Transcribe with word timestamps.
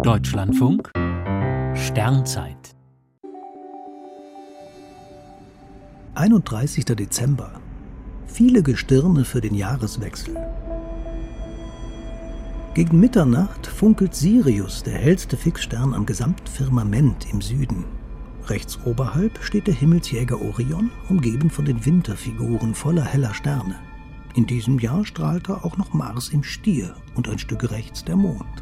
Deutschlandfunk 0.00 0.90
Sternzeit 1.74 2.74
31. 6.14 6.84
Dezember. 6.86 7.60
Viele 8.26 8.62
Gestirne 8.62 9.24
für 9.24 9.40
den 9.40 9.54
Jahreswechsel. 9.54 10.34
Gegen 12.74 12.98
Mitternacht 12.98 13.66
funkelt 13.66 14.14
Sirius, 14.14 14.82
der 14.82 14.94
hellste 14.94 15.36
Fixstern 15.36 15.94
am 15.94 16.06
gesamten 16.06 16.46
Firmament 16.46 17.30
im 17.30 17.42
Süden. 17.42 17.84
Rechts 18.46 18.78
oberhalb 18.84 19.38
steht 19.44 19.66
der 19.66 19.74
Himmelsjäger 19.74 20.40
Orion, 20.40 20.90
umgeben 21.08 21.50
von 21.50 21.64
den 21.64 21.84
Winterfiguren 21.84 22.74
voller 22.74 23.04
heller 23.04 23.34
Sterne. 23.34 23.76
In 24.34 24.46
diesem 24.46 24.78
Jahr 24.78 25.04
strahlte 25.04 25.62
auch 25.62 25.76
noch 25.76 25.92
Mars 25.92 26.30
im 26.30 26.42
Stier 26.42 26.96
und 27.14 27.28
ein 27.28 27.38
Stück 27.38 27.70
rechts 27.70 28.04
der 28.04 28.16
Mond. 28.16 28.61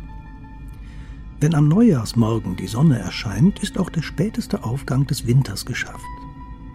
Wenn 1.41 1.55
am 1.55 1.69
Neujahrsmorgen 1.69 2.57
die 2.57 2.67
Sonne 2.67 2.99
erscheint, 2.99 3.61
ist 3.61 3.79
auch 3.79 3.89
der 3.89 4.03
späteste 4.03 4.63
Aufgang 4.63 5.07
des 5.07 5.27
Winters 5.27 5.65
geschafft. 5.65 6.05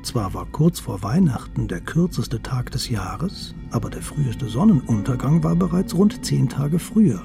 Zwar 0.02 0.34
war 0.34 0.48
kurz 0.52 0.80
vor 0.80 1.04
Weihnachten 1.04 1.68
der 1.68 1.82
kürzeste 1.82 2.42
Tag 2.42 2.72
des 2.72 2.90
Jahres, 2.90 3.54
aber 3.70 3.92
der 3.92 4.02
früheste 4.02 4.48
Sonnenuntergang 4.48 5.44
war 5.44 5.56
bereits 5.56 5.94
rund 5.94 6.26
zehn 6.26 6.50
Tage 6.50 6.80
früher. 6.80 7.22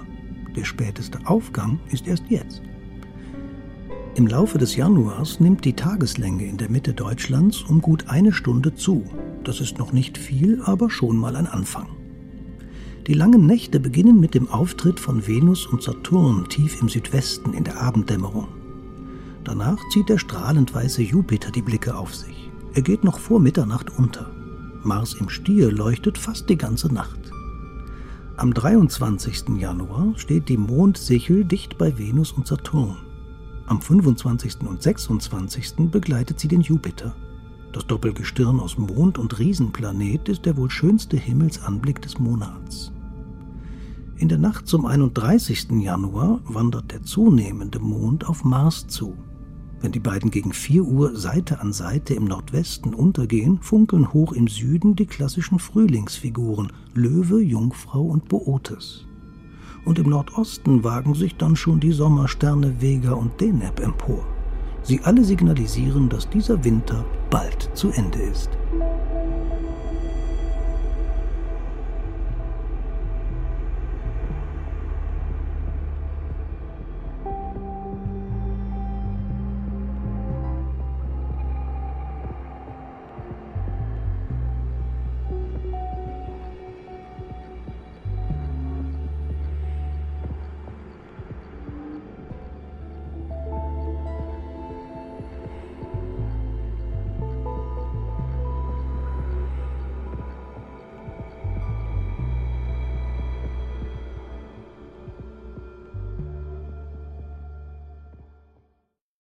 Der 0.54 0.64
späteste 0.64 1.18
Aufgang 1.24 1.80
ist 1.90 2.06
erst 2.06 2.24
jetzt. 2.28 2.60
Im 4.16 4.26
Laufe 4.26 4.58
des 4.58 4.76
Januars 4.76 5.40
nimmt 5.40 5.64
die 5.64 5.74
Tageslänge 5.74 6.44
in 6.44 6.58
der 6.58 6.70
Mitte 6.70 6.92
Deutschlands 6.92 7.62
um 7.62 7.80
gut 7.80 8.08
eine 8.08 8.34
Stunde 8.34 8.74
zu. 8.74 9.02
Das 9.44 9.60
ist 9.60 9.78
noch 9.78 9.94
nicht 9.94 10.18
viel, 10.18 10.60
aber 10.62 10.90
schon 10.90 11.16
mal 11.16 11.36
ein 11.36 11.46
Anfang. 11.46 11.99
Die 13.10 13.16
langen 13.16 13.44
Nächte 13.44 13.80
beginnen 13.80 14.20
mit 14.20 14.34
dem 14.34 14.48
Auftritt 14.50 15.00
von 15.00 15.26
Venus 15.26 15.66
und 15.66 15.82
Saturn 15.82 16.48
tief 16.48 16.80
im 16.80 16.88
Südwesten 16.88 17.52
in 17.54 17.64
der 17.64 17.82
Abenddämmerung. 17.82 18.46
Danach 19.42 19.80
zieht 19.92 20.08
der 20.08 20.18
strahlend 20.18 20.72
weiße 20.72 21.02
Jupiter 21.02 21.50
die 21.50 21.60
Blicke 21.60 21.96
auf 21.96 22.14
sich. 22.14 22.52
Er 22.72 22.82
geht 22.82 23.02
noch 23.02 23.18
vor 23.18 23.40
Mitternacht 23.40 23.98
unter. 23.98 24.30
Mars 24.84 25.14
im 25.14 25.28
Stier 25.28 25.72
leuchtet 25.72 26.18
fast 26.18 26.48
die 26.48 26.56
ganze 26.56 26.86
Nacht. 26.94 27.18
Am 28.36 28.54
23. 28.54 29.58
Januar 29.58 30.12
steht 30.14 30.48
die 30.48 30.56
Mondsichel 30.56 31.44
dicht 31.44 31.78
bei 31.78 31.98
Venus 31.98 32.30
und 32.30 32.46
Saturn. 32.46 32.96
Am 33.66 33.80
25. 33.80 34.60
und 34.60 34.84
26. 34.84 35.90
begleitet 35.90 36.38
sie 36.38 36.46
den 36.46 36.60
Jupiter. 36.60 37.16
Das 37.72 37.88
Doppelgestirn 37.88 38.60
aus 38.60 38.78
Mond 38.78 39.18
und 39.18 39.36
Riesenplanet 39.40 40.28
ist 40.28 40.46
der 40.46 40.56
wohl 40.56 40.70
schönste 40.70 41.16
Himmelsanblick 41.16 42.00
des 42.02 42.20
Monats. 42.20 42.92
In 44.20 44.28
der 44.28 44.36
Nacht 44.36 44.68
zum 44.68 44.84
31. 44.84 45.70
Januar 45.80 46.40
wandert 46.44 46.92
der 46.92 47.02
zunehmende 47.02 47.78
Mond 47.78 48.28
auf 48.28 48.44
Mars 48.44 48.86
zu. 48.86 49.14
Wenn 49.80 49.92
die 49.92 49.98
beiden 49.98 50.30
gegen 50.30 50.52
4 50.52 50.84
Uhr 50.84 51.16
Seite 51.16 51.60
an 51.60 51.72
Seite 51.72 52.12
im 52.12 52.26
Nordwesten 52.26 52.92
untergehen, 52.92 53.62
funkeln 53.62 54.12
hoch 54.12 54.34
im 54.34 54.46
Süden 54.46 54.94
die 54.94 55.06
klassischen 55.06 55.58
Frühlingsfiguren 55.58 56.70
Löwe, 56.92 57.40
Jungfrau 57.40 58.02
und 58.02 58.28
Bootes 58.28 59.06
und 59.86 59.98
im 59.98 60.10
Nordosten 60.10 60.84
wagen 60.84 61.14
sich 61.14 61.36
dann 61.36 61.56
schon 61.56 61.80
die 61.80 61.92
Sommersterne 61.92 62.82
Vega 62.82 63.12
und 63.12 63.40
Deneb 63.40 63.80
empor. 63.80 64.22
Sie 64.82 65.00
alle 65.00 65.24
signalisieren, 65.24 66.10
dass 66.10 66.28
dieser 66.28 66.62
Winter 66.62 67.06
bald 67.30 67.70
zu 67.72 67.88
Ende 67.88 68.18
ist. 68.18 68.50